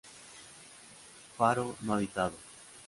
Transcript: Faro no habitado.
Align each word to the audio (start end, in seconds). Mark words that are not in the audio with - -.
Faro 1.37 1.75
no 1.83 1.93
habitado. 1.93 2.35